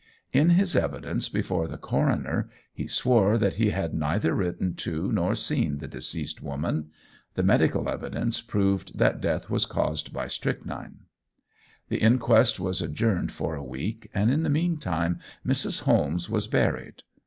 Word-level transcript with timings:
In 0.33 0.49
his 0.49 0.75
evidence 0.75 1.29
before 1.29 1.67
the 1.67 1.77
coroner, 1.77 2.49
he 2.73 2.87
swore 2.87 3.37
that 3.37 3.57
he 3.57 3.69
had 3.69 3.93
neither 3.93 4.33
written 4.33 4.73
to 4.77 5.11
nor 5.11 5.35
seen 5.35 5.77
the 5.77 5.87
deceased 5.87 6.41
woman. 6.41 6.89
The 7.35 7.43
medical 7.43 7.87
evidence 7.87 8.41
proved 8.41 8.97
that 8.97 9.21
death 9.21 9.47
was 9.51 9.67
caused 9.67 10.11
by 10.11 10.27
strychnine. 10.27 11.01
The 11.89 11.99
inquest 11.99 12.59
was 12.59 12.81
adjourned 12.81 13.31
for 13.31 13.53
a 13.53 13.63
week, 13.63 14.09
and 14.11 14.31
in 14.31 14.41
the 14.41 14.49
meanwhile 14.49 15.17
Mrs. 15.45 15.81
Holmes 15.83 16.27
was 16.31 16.47
buried. 16.47 17.03